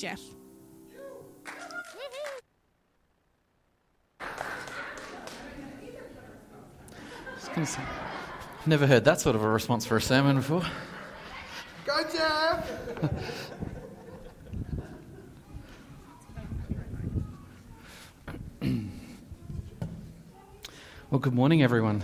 [0.00, 0.28] just
[7.56, 7.86] yet.
[8.66, 10.62] Never heard that sort of a response for a sermon before.
[11.84, 12.70] Go, Jeff!
[21.10, 22.02] well, good morning, everyone.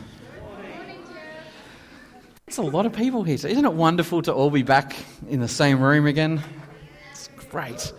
[2.46, 3.38] It's a lot of people here.
[3.38, 4.96] So isn't it wonderful to all be back
[5.28, 6.42] in the same room again?
[7.56, 7.90] Great.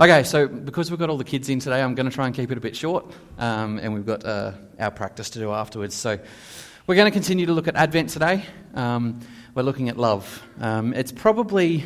[0.00, 2.34] Okay, so because we've got all the kids in today, I'm going to try and
[2.34, 3.08] keep it a bit short,
[3.38, 5.94] um, and we've got uh, our practice to do afterwards.
[5.94, 6.18] So
[6.88, 8.44] we're going to continue to look at Advent today.
[8.74, 9.20] Um,
[9.54, 10.42] we're looking at love.
[10.60, 11.84] Um, it's probably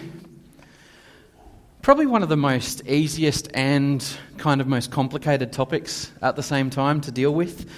[1.83, 4.03] probably one of the most easiest and
[4.39, 7.71] kind of most complicated topics at the same time to deal with.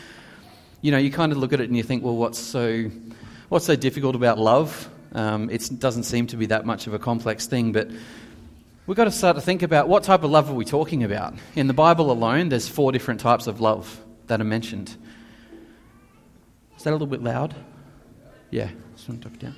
[0.82, 2.88] You know, you kind of look at it and you think, well, what's so
[3.48, 4.88] what's so difficult about love?
[5.14, 7.90] Um, it doesn't seem to be that much of a complex thing, but
[8.88, 11.34] we've got to start to think about what type of love are we talking about.
[11.54, 14.96] In the Bible alone, there's four different types of love that are mentioned.
[16.76, 17.54] Is that a little bit loud?
[18.50, 19.54] Yeah, just want to talk down.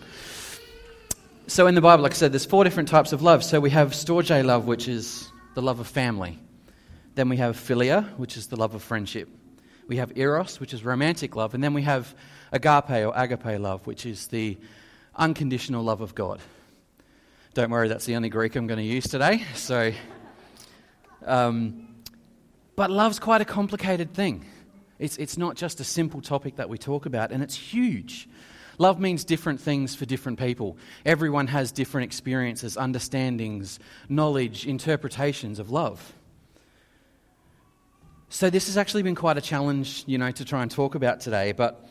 [1.46, 3.44] So in the Bible, like I said, there's four different types of love.
[3.44, 6.40] So we have storge love, which is the love of family.
[7.14, 9.28] Then we have philia, which is the love of friendship.
[9.86, 11.54] We have eros, which is romantic love.
[11.54, 12.14] And then we have
[12.50, 14.58] agape or agape love, which is the
[15.14, 16.40] unconditional love of God.
[17.52, 19.44] Don't worry, that's the only Greek I'm going to use today.
[19.56, 19.92] So,
[21.26, 21.88] um,
[22.76, 24.46] but love's quite a complicated thing.
[25.00, 28.28] It's, it's not just a simple topic that we talk about, and it's huge.
[28.78, 30.78] Love means different things for different people.
[31.04, 36.12] Everyone has different experiences, understandings, knowledge, interpretations of love.
[38.28, 41.18] So, this has actually been quite a challenge, you know, to try and talk about
[41.18, 41.50] today.
[41.50, 41.84] But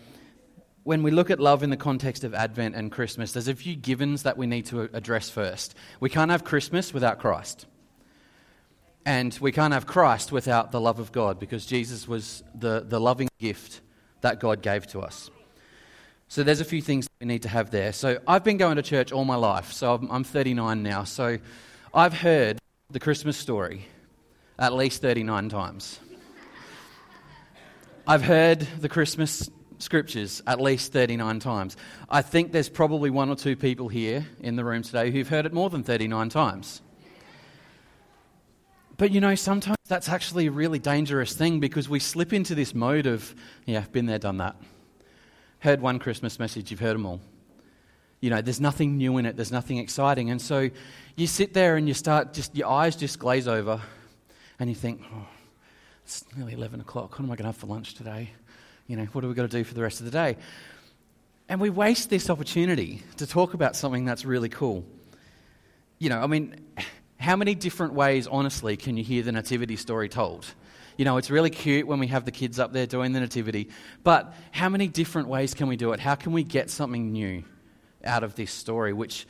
[0.83, 3.75] when we look at love in the context of Advent and Christmas, there's a few
[3.75, 5.75] givens that we need to address first.
[5.99, 7.66] We can't have Christmas without Christ.
[9.05, 12.99] And we can't have Christ without the love of God because Jesus was the, the
[12.99, 13.81] loving gift
[14.21, 15.30] that God gave to us.
[16.27, 17.92] So there's a few things we need to have there.
[17.92, 19.71] So I've been going to church all my life.
[19.71, 21.04] So I'm, I'm 39 now.
[21.04, 21.39] So
[21.93, 22.59] I've heard
[22.92, 23.87] the Christmas story
[24.59, 25.99] at least 39 times.
[28.05, 29.49] I've heard the Christmas
[29.80, 31.78] scriptures at least 39 times.
[32.10, 35.45] I think there's probably one or two people here in the room today who've heard
[35.45, 36.82] it more than 39 times.
[38.98, 42.76] But you know, sometimes that's actually a really dangerous thing because we slip into this
[42.76, 43.34] mode of,
[43.66, 44.58] yeah, I've been there, done that.
[45.60, 47.22] Heard one Christmas message, you've heard them all.
[48.20, 50.30] You know, there's nothing new in it, there's nothing exciting.
[50.30, 50.70] And so
[51.16, 53.82] you sit there and you start just, your eyes just glaze over
[54.60, 55.28] and you think, oh,
[56.04, 57.11] it's nearly 11 o'clock.
[57.11, 58.32] What am I going to have for lunch today?
[58.89, 60.36] You know, what are we going to do for the rest of the day?
[61.48, 64.83] And we waste this opportunity to talk about something that's really cool.
[66.00, 66.55] You know, I mean,
[67.20, 70.48] how many different ways, honestly, can you hear the nativity story told?
[70.98, 73.70] You know, it's really cute when we have the kids up there doing the nativity,
[74.04, 75.99] but how many different ways can we do it?
[75.99, 77.44] How can we get something new
[78.04, 79.28] out of this story, which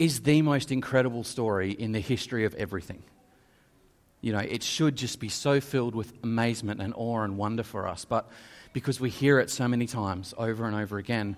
[0.00, 3.04] is the most incredible story in the history of everything?
[4.20, 7.86] You know, it should just be so filled with amazement and awe and wonder for
[7.86, 8.28] us, but
[8.74, 11.36] because we hear it so many times over and over again,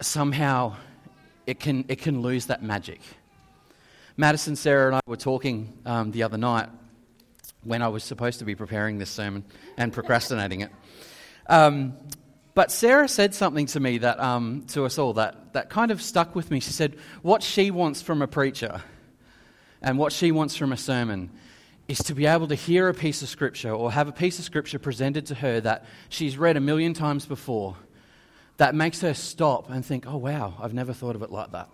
[0.00, 0.74] somehow
[1.46, 3.00] it can, it can lose that magic.
[4.16, 6.68] Madison, Sarah, and I were talking um, the other night
[7.64, 9.44] when I was supposed to be preparing this sermon
[9.76, 10.70] and procrastinating it.
[11.46, 11.94] Um,
[12.54, 16.00] but Sarah said something to me that, um, to us all, that, that kind of
[16.00, 16.60] stuck with me.
[16.60, 18.82] She said, What she wants from a preacher
[19.82, 21.30] and what she wants from a sermon
[21.88, 24.44] is to be able to hear a piece of scripture or have a piece of
[24.44, 27.76] scripture presented to her that she's read a million times before
[28.56, 31.68] that makes her stop and think, Oh, wow, I've never thought of it like that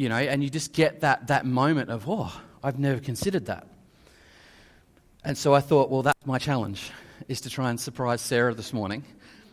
[0.00, 2.32] you know, and you just get that, that moment of, oh,
[2.64, 3.66] I've never considered that.
[5.22, 6.90] And so I thought, well, that's my challenge,
[7.28, 9.04] is to try and surprise Sarah this morning.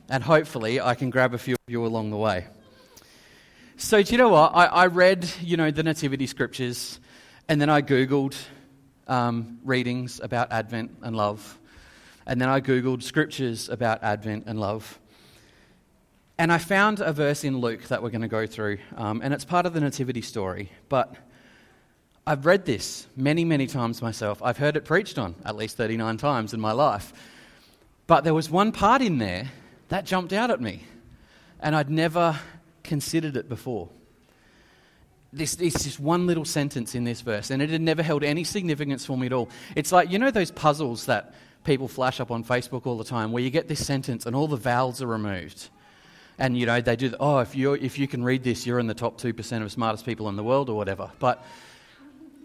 [0.10, 2.48] And hopefully I can grab a few of you along the way.
[3.76, 4.56] So, do you know what?
[4.56, 7.02] I, I read, you know, the Nativity scriptures,
[7.50, 8.38] and then I Googled
[9.08, 11.58] um, readings about Advent and love.
[12.26, 15.00] And then I Googled scriptures about Advent and love.
[16.38, 19.34] And I found a verse in Luke that we're going to go through, um, and
[19.34, 20.72] it's part of the Nativity story.
[20.88, 21.16] But
[22.28, 24.44] I've read this many, many times myself.
[24.44, 27.12] I've heard it preached on at least 39 times in my life.
[28.06, 29.50] But there was one part in there
[29.90, 30.84] that jumped out at me,
[31.60, 32.40] and I'd never
[32.84, 33.90] considered it before.
[35.38, 38.44] This, it's just one little sentence in this verse, and it had never held any
[38.44, 39.50] significance for me at all.
[39.76, 43.32] It's like, you know, those puzzles that people flash up on Facebook all the time
[43.32, 45.70] where you get this sentence and all the vowels are removed
[46.40, 47.10] and you know they do.
[47.10, 49.64] The, oh, if you if you can read this, you're in the top two percent
[49.64, 51.12] of smartest people in the world, or whatever.
[51.20, 51.44] But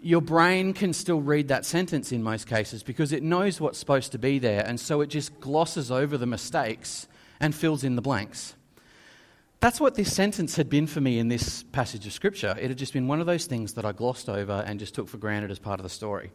[0.01, 4.11] your brain can still read that sentence in most cases because it knows what's supposed
[4.13, 7.07] to be there, and so it just glosses over the mistakes
[7.39, 8.55] and fills in the blanks.
[9.63, 12.53] That's what this sentence had been for me in this passage of Scripture.
[12.59, 15.07] It had just been one of those things that I glossed over and just took
[15.07, 16.31] for granted as part of the story.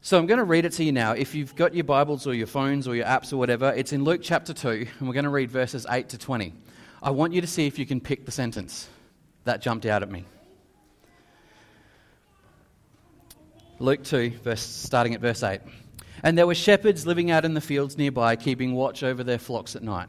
[0.00, 1.12] So I'm going to read it to you now.
[1.12, 4.02] If you've got your Bibles or your phones or your apps or whatever, it's in
[4.02, 6.52] Luke chapter 2, and we're going to read verses 8 to 20.
[7.04, 8.88] I want you to see if you can pick the sentence
[9.44, 10.24] that jumped out at me.
[13.78, 15.60] Luke 2, verse, starting at verse 8.
[16.24, 19.76] And there were shepherds living out in the fields nearby, keeping watch over their flocks
[19.76, 20.08] at night.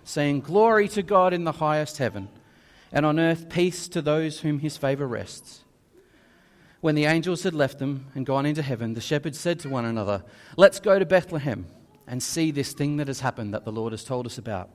[0.03, 2.29] saying, Glory to God in the highest heaven,
[2.91, 5.63] and on earth peace to those whom his favour rests.
[6.81, 9.85] When the angels had left them and gone into heaven, the shepherds said to one
[9.85, 10.23] another,
[10.57, 11.67] Let's go to Bethlehem
[12.07, 14.69] and see this thing that has happened that the Lord has told us about.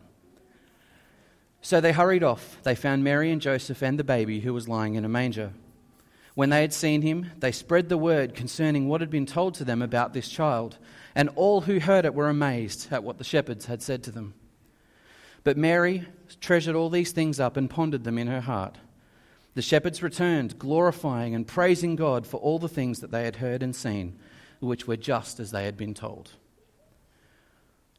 [1.60, 2.58] So they hurried off.
[2.62, 5.52] They found Mary and Joseph and the baby who was lying in a manger.
[6.36, 9.64] When they had seen him, they spread the word concerning what had been told to
[9.64, 10.78] them about this child,
[11.14, 14.34] and all who heard it were amazed at what the shepherds had said to them.
[15.46, 16.04] But Mary
[16.40, 18.78] treasured all these things up and pondered them in her heart.
[19.54, 23.62] The shepherds returned, glorifying and praising God for all the things that they had heard
[23.62, 24.18] and seen,
[24.58, 26.32] which were just as they had been told.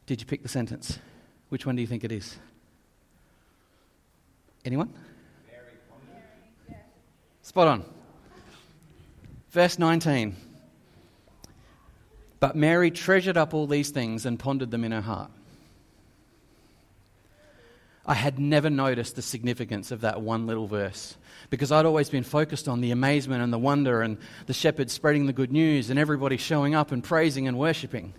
[0.04, 0.98] Did you pick the sentence?
[1.48, 2.36] Which one do you think it is?
[4.66, 4.92] Anyone?
[7.40, 7.84] Spot on.
[9.52, 10.36] Verse 19.
[12.40, 15.30] But Mary treasured up all these things and pondered them in her heart.
[18.08, 21.14] I had never noticed the significance of that one little verse
[21.50, 24.16] because I'd always been focused on the amazement and the wonder and
[24.46, 28.14] the shepherds spreading the good news and everybody showing up and praising and worshipping.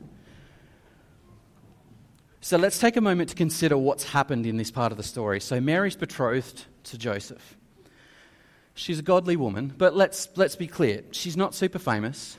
[2.40, 5.42] So let's take a moment to consider what's happened in this part of the story.
[5.42, 7.58] So Mary's betrothed to Joseph.
[8.76, 11.02] She's a godly woman, but let's, let's be clear.
[11.12, 12.38] She's not super famous.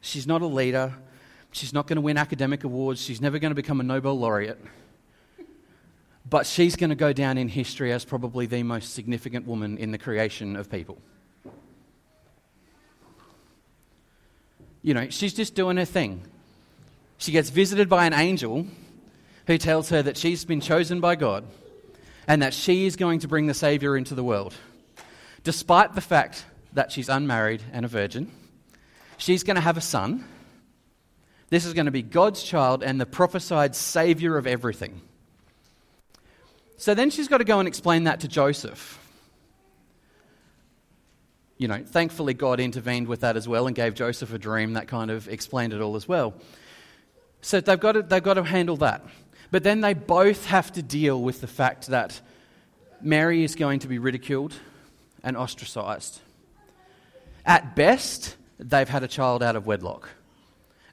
[0.00, 0.92] She's not a leader.
[1.52, 3.00] She's not going to win academic awards.
[3.00, 4.58] She's never going to become a Nobel laureate.
[6.28, 9.92] But she's going to go down in history as probably the most significant woman in
[9.92, 10.98] the creation of people.
[14.82, 16.22] You know, she's just doing her thing.
[17.18, 18.66] She gets visited by an angel
[19.46, 21.44] who tells her that she's been chosen by God
[22.26, 24.54] and that she is going to bring the Savior into the world
[25.44, 26.44] despite the fact
[26.74, 28.30] that she's unmarried and a virgin.
[29.16, 30.24] She's going to have a son.
[31.48, 35.00] This is going to be God's child and the prophesied Savior of everything.
[36.78, 38.98] So then she's got to go and explain that to Joseph.
[41.58, 44.86] You know, thankfully, God intervened with that as well and gave Joseph a dream that
[44.86, 46.34] kind of explained it all as well.
[47.40, 49.04] So they've got to, they've got to handle that.
[49.50, 52.20] But then they both have to deal with the fact that
[53.00, 54.54] Mary is going to be ridiculed
[55.24, 56.20] and ostracized.
[57.44, 60.10] At best, they've had a child out of wedlock.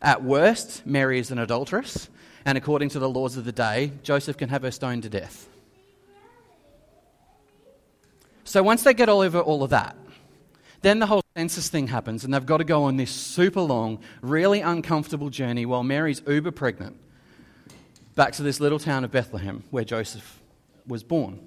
[0.02, 2.10] At worst, Mary is an adulteress,
[2.44, 5.48] and according to the laws of the day, Joseph can have her stoned to death.
[8.46, 9.98] So once they get all over all of that,
[10.82, 14.00] then the whole census thing happens, and they've got to go on this super long,
[14.22, 16.96] really uncomfortable journey while Mary's uber pregnant
[18.14, 20.42] back to this little town of Bethlehem where Joseph
[20.88, 21.40] was born.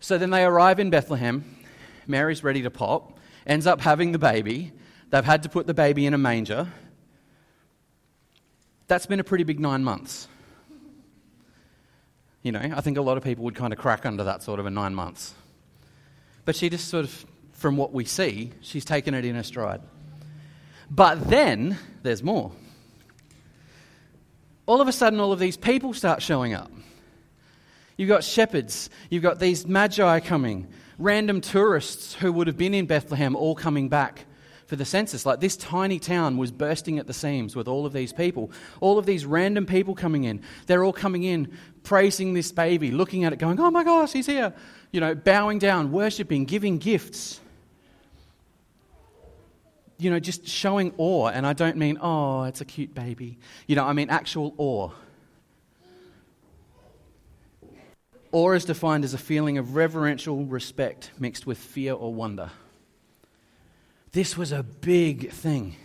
[0.00, 1.56] So then they arrive in Bethlehem.
[2.06, 4.72] Mary's ready to pop, ends up having the baby.
[5.10, 6.68] They've had to put the baby in a manger.
[8.86, 10.28] That's been a pretty big nine months.
[12.42, 14.58] You know, I think a lot of people would kind of crack under that sort
[14.58, 15.34] of a nine months.
[16.44, 19.80] But she just sort of, from what we see, she's taken it in her stride.
[20.90, 22.52] But then there's more.
[24.66, 26.70] All of a sudden, all of these people start showing up.
[27.96, 30.66] You've got shepherds, you've got these magi coming,
[30.98, 34.24] random tourists who would have been in Bethlehem all coming back
[34.72, 35.26] for the census.
[35.26, 38.50] Like this tiny town was bursting at the seams with all of these people,
[38.80, 40.40] all of these random people coming in.
[40.66, 41.52] They're all coming in,
[41.82, 44.54] praising this baby, looking at it, going, Oh my gosh, he's here.
[44.90, 47.38] You know, bowing down, worshipping, giving gifts.
[49.98, 51.26] You know, just showing awe.
[51.28, 53.36] And I don't mean, oh, it's a cute baby.
[53.66, 54.88] You know, I mean actual awe.
[58.32, 62.50] Awe is defined as a feeling of reverential respect mixed with fear or wonder.
[64.12, 65.76] This was a big thing.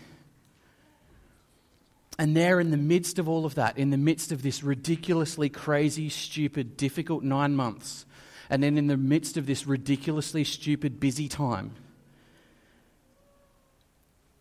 [2.20, 5.50] And there, in the midst of all of that, in the midst of this ridiculously
[5.50, 8.06] crazy, stupid, difficult nine months,
[8.50, 11.72] and then in the midst of this ridiculously stupid, busy time,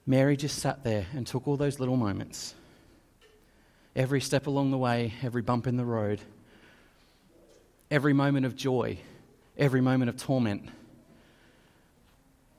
[0.07, 2.55] Mary just sat there and took all those little moments.
[3.95, 6.21] Every step along the way, every bump in the road,
[7.91, 8.99] every moment of joy,
[9.59, 10.71] every moment of torment,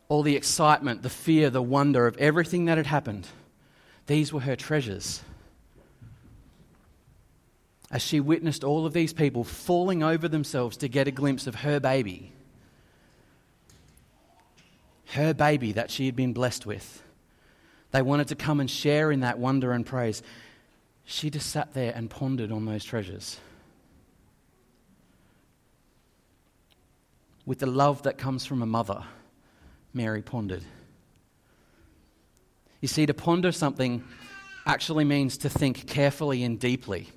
[0.09, 3.27] all the excitement, the fear, the wonder of everything that had happened
[4.07, 5.21] these were her treasures.
[7.91, 11.55] As she witnessed all of these people falling over themselves to get a glimpse of
[11.55, 12.31] her baby,
[15.07, 17.03] her baby that she had been blessed with,
[17.91, 20.21] they wanted to come and share in that wonder and praise.
[21.05, 23.39] She just sat there and pondered on those treasures.
[27.45, 29.05] With the love that comes from a mother,
[29.97, 30.63] Mary pondered.
[32.79, 34.03] You see, to ponder something
[34.65, 37.09] actually means to think carefully and deeply.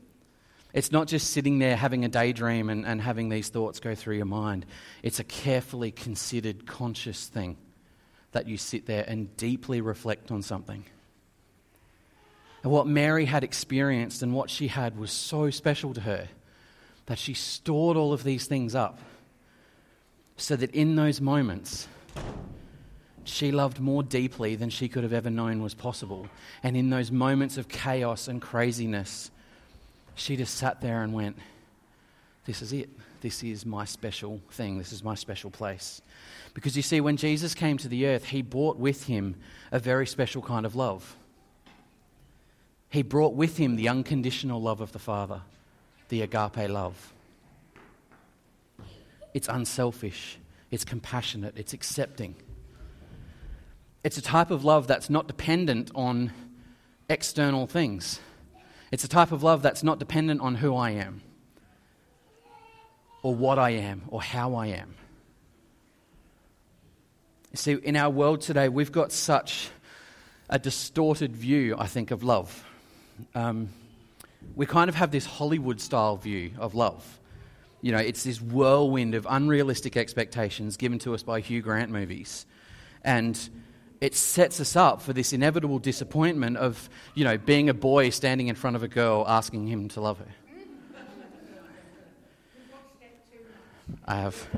[0.73, 4.17] It's not just sitting there having a daydream and, and having these thoughts go through
[4.17, 4.67] your mind.
[5.03, 7.59] It's a carefully considered, conscious thing
[8.33, 10.85] that you sit there and deeply reflect on something.
[12.63, 16.29] And what Mary had experienced and what she had was so special to her
[17.07, 19.01] that she stored all of these things up
[20.37, 21.89] so that in those moments,
[23.31, 26.27] she loved more deeply than she could have ever known was possible.
[26.63, 29.31] And in those moments of chaos and craziness,
[30.15, 31.37] she just sat there and went,
[32.45, 32.91] This is it.
[33.21, 34.79] This is my special thing.
[34.79, 36.01] This is my special place.
[36.55, 39.37] Because you see, when Jesus came to the earth, he brought with him
[39.71, 41.17] a very special kind of love.
[42.89, 45.43] He brought with him the unconditional love of the Father,
[46.09, 47.13] the agape love.
[49.33, 50.39] It's unselfish,
[50.71, 52.35] it's compassionate, it's accepting.
[54.03, 56.33] It's a type of love that's not dependent on
[57.09, 58.21] external things.
[58.91, 61.21] It's a type of love that's not dependent on who I am,
[63.23, 64.95] or what I am, or how I am.
[67.53, 69.71] You see, in our world today, we've got such
[70.49, 72.65] a distorted view, I think, of love.
[73.35, 73.69] Um,
[74.57, 77.19] we kind of have this Hollywood style view of love.
[77.83, 82.47] You know, it's this whirlwind of unrealistic expectations given to us by Hugh Grant movies.
[83.05, 83.39] And
[84.01, 88.49] it sets us up for this inevitable disappointment of, you know, being a boy standing
[88.49, 90.27] in front of a girl asking him to love her.
[94.07, 94.49] I have.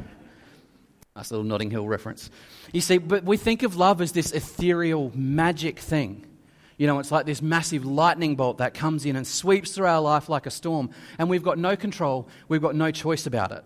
[1.14, 2.30] Nice little Notting Hill reference.
[2.72, 6.26] You see, but we think of love as this ethereal, magic thing.
[6.78, 10.00] You know, it's like this massive lightning bolt that comes in and sweeps through our
[10.00, 13.62] life like a storm, and we've got no control, we've got no choice about it.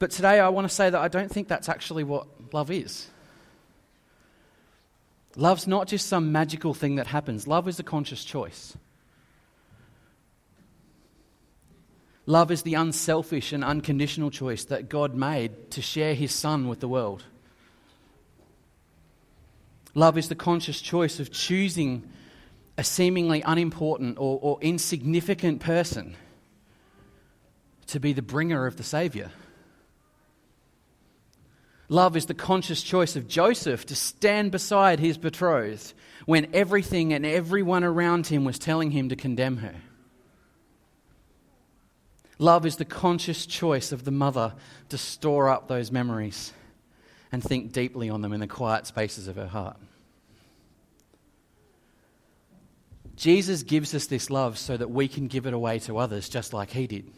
[0.00, 3.06] But today I want to say that I don't think that's actually what love is.
[5.36, 8.76] Love's not just some magical thing that happens, love is a conscious choice.
[12.26, 16.80] Love is the unselfish and unconditional choice that God made to share his Son with
[16.80, 17.24] the world.
[19.94, 22.08] Love is the conscious choice of choosing
[22.78, 26.16] a seemingly unimportant or, or insignificant person
[27.88, 29.30] to be the bringer of the Saviour.
[31.90, 35.92] Love is the conscious choice of Joseph to stand beside his betrothed
[36.24, 39.74] when everything and everyone around him was telling him to condemn her.
[42.38, 44.54] Love is the conscious choice of the mother
[44.88, 46.52] to store up those memories
[47.32, 49.76] and think deeply on them in the quiet spaces of her heart.
[53.16, 56.52] Jesus gives us this love so that we can give it away to others just
[56.52, 57.10] like he did.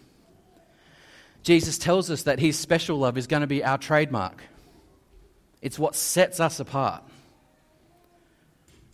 [1.43, 4.43] Jesus tells us that his special love is going to be our trademark.
[5.62, 7.04] It's what sets us apart.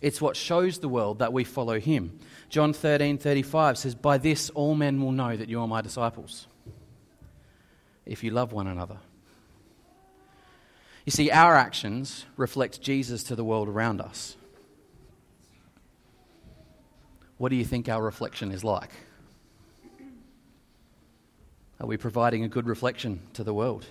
[0.01, 2.19] It's what shows the world that we follow him.
[2.47, 6.47] John 13 35 says, By this all men will know that you are my disciples,
[8.05, 8.97] if you love one another.
[11.05, 14.37] You see, our actions reflect Jesus to the world around us.
[17.37, 18.91] What do you think our reflection is like?
[21.79, 23.85] Are we providing a good reflection to the world?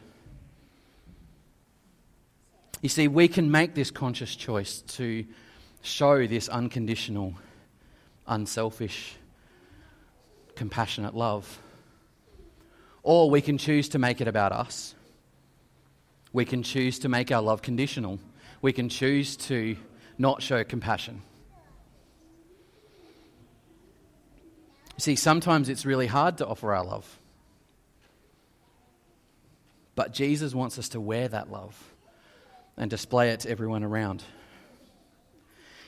[2.80, 5.24] You see, we can make this conscious choice to
[5.82, 7.34] show this unconditional,
[8.26, 9.16] unselfish,
[10.54, 11.58] compassionate love.
[13.02, 14.94] Or we can choose to make it about us.
[16.32, 18.20] We can choose to make our love conditional.
[18.62, 19.76] We can choose to
[20.16, 21.22] not show compassion.
[24.98, 27.18] See, sometimes it's really hard to offer our love.
[29.94, 31.76] But Jesus wants us to wear that love
[32.78, 34.22] and display it to everyone around.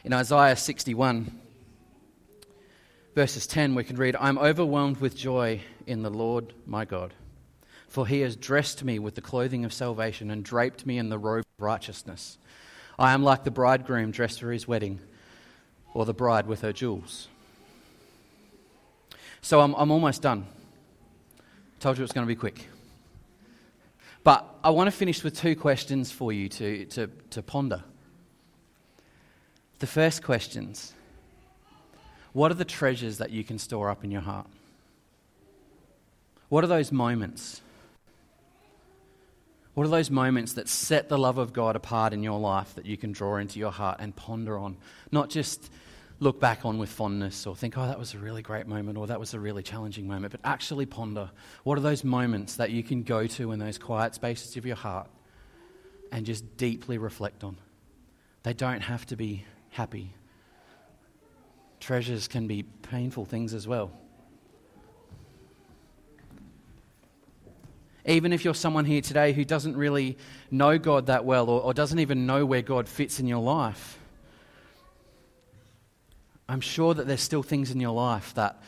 [0.04, 1.38] In Isaiah 61,
[3.14, 7.14] verses 10, we can read, I'm overwhelmed with joy in the Lord my God,
[7.88, 11.18] for he has dressed me with the clothing of salvation and draped me in the
[11.18, 12.38] robe of righteousness.
[12.98, 14.98] I am like the bridegroom dressed for his wedding,
[15.94, 17.28] or the bride with her jewels.
[19.42, 20.46] So I'm, I'm almost done.
[21.78, 22.68] Told you it's going to be quick.
[24.22, 27.82] But I want to finish with two questions for you to, to, to ponder.
[29.78, 30.94] The first questions
[32.32, 34.46] What are the treasures that you can store up in your heart?
[36.48, 37.62] What are those moments?
[39.74, 42.84] What are those moments that set the love of God apart in your life that
[42.84, 44.76] you can draw into your heart and ponder on?
[45.10, 45.70] Not just
[46.20, 49.06] look back on with fondness or think, oh, that was a really great moment or
[49.06, 51.30] that was a really challenging moment, but actually ponder
[51.64, 54.76] what are those moments that you can go to in those quiet spaces of your
[54.76, 55.08] heart
[56.12, 57.56] and just deeply reflect on.
[58.42, 60.12] They don't have to be happy,
[61.80, 63.90] treasures can be painful things as well.
[68.04, 70.18] Even if you're someone here today who doesn't really
[70.50, 73.99] know God that well or, or doesn't even know where God fits in your life,
[76.50, 78.60] I'm sure that there's still things in your life that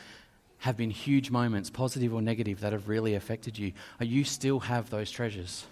[0.59, 3.73] have been huge moments, positive or negative, that have really affected you.
[3.99, 5.65] You still have those treasures.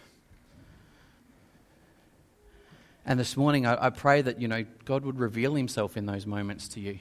[3.06, 6.28] And this morning, I, I, pray that, you know, God would reveal himself in those
[6.28, 7.00] moments to you.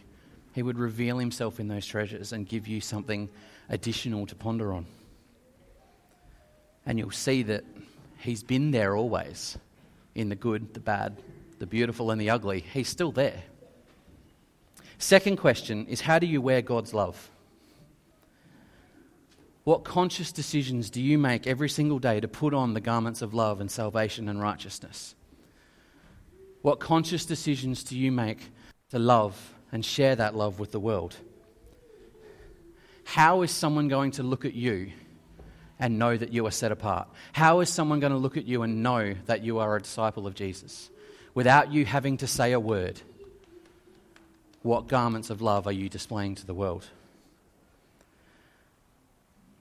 [0.55, 3.29] He would reveal himself in those treasures and give you something
[3.69, 4.87] additional to ponder on.
[6.87, 7.65] And you'll see that
[8.19, 9.59] he's been there always
[10.15, 11.21] in the good, the bad,
[11.59, 12.61] the beautiful, and the ugly.
[12.61, 13.43] He's still there.
[15.01, 17.31] Second question is how do you wear God's love?
[19.65, 23.33] What conscious decisions do you make every single day to put on the garments of
[23.33, 25.15] love and salvation and righteousness?
[26.61, 28.51] What conscious decisions do you make
[28.91, 31.17] to love and share that love with the world?
[33.05, 34.93] How is someone going to look at you
[35.79, 37.09] and know that you are set apart?
[37.33, 40.27] How is someone going to look at you and know that you are a disciple
[40.27, 40.91] of Jesus
[41.33, 43.01] without you having to say a word?
[44.63, 46.87] What garments of love are you displaying to the world?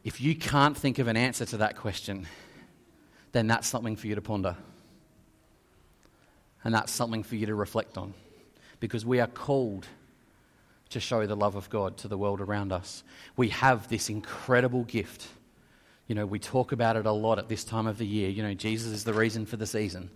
[0.03, 2.27] If you can't think of an answer to that question,
[3.31, 4.55] then that's something for you to ponder.
[6.63, 8.13] And that's something for you to reflect on.
[8.79, 9.87] Because we are called
[10.89, 13.03] to show the love of God to the world around us.
[13.37, 15.27] We have this incredible gift.
[16.07, 18.29] You know, we talk about it a lot at this time of the year.
[18.29, 20.09] You know, Jesus is the reason for the season.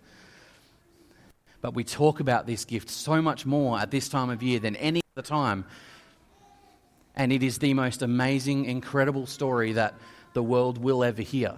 [1.63, 4.75] But we talk about this gift so much more at this time of year than
[4.75, 5.63] any other time.
[7.15, 9.95] And it is the most amazing, incredible story that
[10.33, 11.53] the world will ever hear.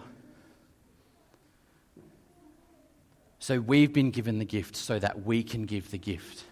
[3.39, 6.43] So we've been given the gift so that we can give the gift.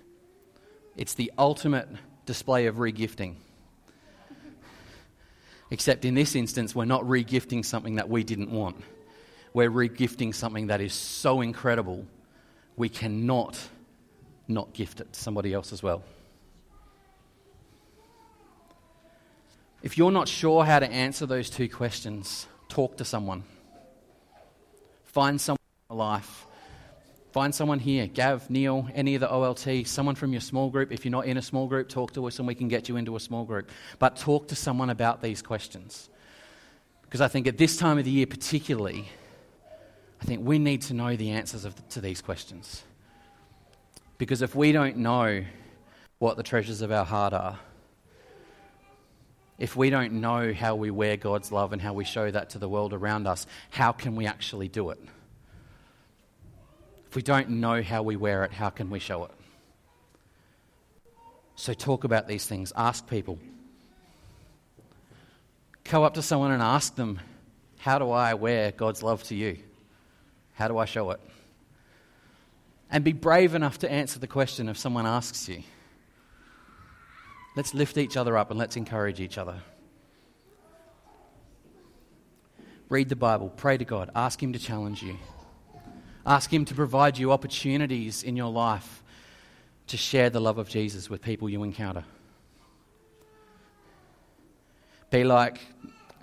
[0.98, 1.89] It's the ultimate
[2.26, 3.36] display of regifting.
[5.70, 8.78] Except in this instance, we're not regifting something that we didn't want.
[9.54, 12.08] We're regifting something that is so incredible
[12.76, 13.60] we cannot
[14.48, 16.04] not gift it to somebody else as well.
[19.82, 23.44] If you're not sure how to answer those two questions, talk to someone.
[25.04, 25.60] Find someone
[25.90, 26.48] in your life.
[27.34, 30.92] Find someone here, Gav, Neil, any of the OLT, someone from your small group.
[30.92, 32.96] If you're not in a small group, talk to us and we can get you
[32.96, 33.72] into a small group.
[34.00, 36.10] But talk to someone about these questions.
[37.02, 39.10] Because I think at this time of the year, particularly,
[40.24, 42.82] I think we need to know the answers of, to these questions.
[44.18, 45.44] Because if we don't know
[46.20, 47.60] what the treasures of our heart are,
[49.60, 52.58] if we don't know how we wear God's love and how we show that to
[52.58, 55.00] the world around us, how can we actually do it?
[57.10, 59.32] If we don't know how we wear it, how can we show it?
[61.56, 62.72] So, talk about these things.
[62.78, 63.40] Ask people.
[65.84, 67.20] Go up to someone and ask them,
[67.80, 69.58] How do I wear God's love to you?
[70.54, 71.20] How do I show it?
[72.89, 75.63] And be brave enough to answer the question if someone asks you.
[77.56, 79.56] Let's lift each other up and let's encourage each other.
[82.89, 85.18] Read the Bible, pray to God, ask Him to challenge you.
[86.26, 89.04] Ask Him to provide you opportunities in your life
[89.88, 92.04] to share the love of Jesus with people you encounter.
[95.10, 95.60] Be like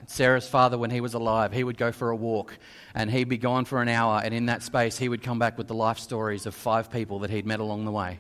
[0.07, 2.59] Sarah's father, when he was alive, he would go for a walk
[2.95, 5.57] and he'd be gone for an hour, and in that space, he would come back
[5.57, 8.19] with the life stories of five people that he'd met along the way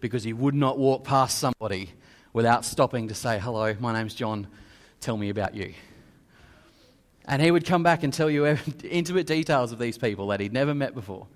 [0.00, 1.90] because he would not walk past somebody
[2.32, 4.46] without stopping to say, Hello, my name's John,
[5.00, 5.72] tell me about you.
[7.24, 8.46] And he would come back and tell you
[8.84, 11.26] intimate details of these people that he'd never met before.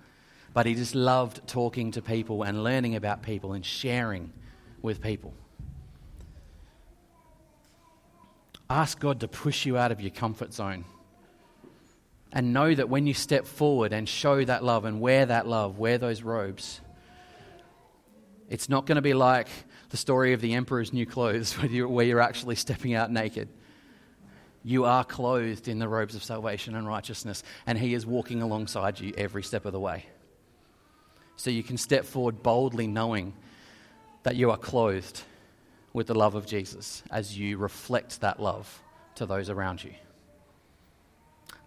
[0.52, 4.32] but he just loved talking to people and learning about people and sharing
[4.82, 5.34] with people.
[8.68, 10.84] Ask God to push you out of your comfort zone.
[12.32, 15.78] And know that when you step forward and show that love and wear that love,
[15.78, 16.80] wear those robes,
[18.50, 19.48] it's not going to be like
[19.90, 23.48] the story of the emperor's new clothes where you're actually stepping out naked.
[24.64, 28.98] You are clothed in the robes of salvation and righteousness, and He is walking alongside
[28.98, 30.06] you every step of the way.
[31.36, 33.34] So you can step forward boldly knowing
[34.24, 35.22] that you are clothed
[35.96, 38.82] with the love of Jesus as you reflect that love
[39.14, 39.94] to those around you.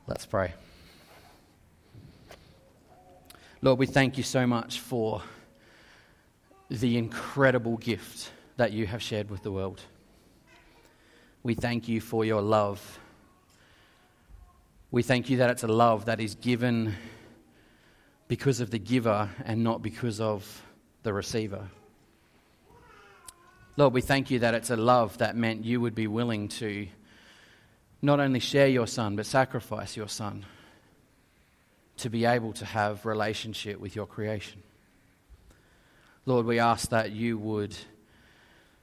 [0.05, 0.53] Let's pray.
[3.63, 5.23] Lord, we thank you so much for
[6.69, 9.81] the incredible gift that you have shared with the world.
[11.41, 12.99] We thank you for your love.
[14.91, 16.93] We thank you that it's a love that is given
[18.27, 20.63] because of the giver and not because of
[21.01, 21.67] the receiver.
[23.79, 26.85] Lord, we thank you that it's a love that meant you would be willing to
[28.01, 30.45] not only share your son, but sacrifice your son
[31.95, 34.61] to be able to have relationship with your creation.
[36.25, 37.73] Lord, we ask that you would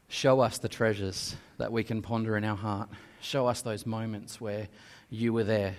[0.08, 2.88] show us the treasures that we can ponder in our heart.
[3.20, 4.66] Show us those moments where
[5.10, 5.74] you were there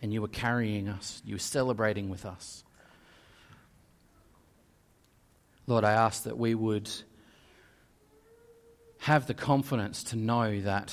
[0.00, 2.64] and you were carrying us, you were celebrating with us.
[5.66, 6.90] Lord, I ask that we would
[9.00, 10.92] have the confidence to know that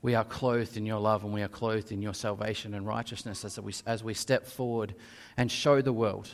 [0.00, 3.44] we are clothed in your love and we are clothed in your salvation and righteousness
[3.44, 4.94] as we, as we step forward
[5.36, 6.28] and show the world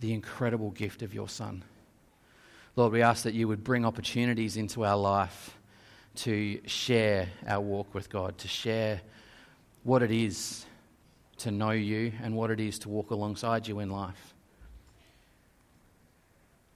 [0.00, 1.64] the incredible gift of your Son.
[2.74, 5.56] Lord, we ask that you would bring opportunities into our life
[6.16, 9.00] to share our walk with God, to share
[9.84, 10.66] what it is
[11.38, 14.34] to know you and what it is to walk alongside you in life.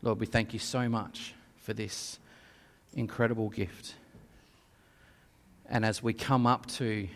[0.02, 1.34] Lord, we thank you so much
[1.70, 2.18] for this
[2.94, 3.94] incredible gift.
[5.68, 7.06] And as we come up to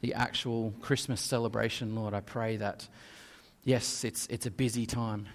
[0.00, 2.86] the actual Christmas celebration, Lord, I pray that,
[3.64, 5.26] yes, it's, it's a busy time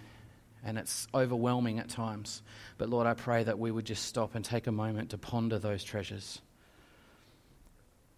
[0.63, 2.41] and it's overwhelming at times.
[2.77, 5.59] But Lord, I pray that we would just stop and take a moment to ponder
[5.59, 6.39] those treasures,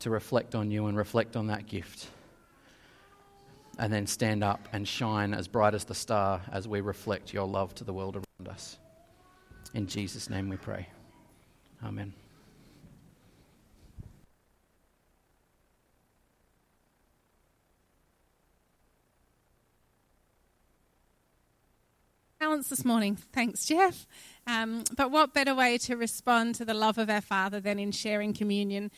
[0.02, 2.06] to reflect on you and reflect on that gift,
[3.80, 7.48] and then stand up and shine as bright as the star as we reflect your
[7.48, 8.78] love to the world around us.
[9.74, 10.88] In Jesus' name we pray.
[11.84, 12.14] Amen.
[22.52, 23.16] balance this morning.
[23.16, 24.06] Thanks, Jeff.
[24.46, 27.94] Um, but what better way to respond to the love of our Father than in
[27.94, 28.92] sharing communion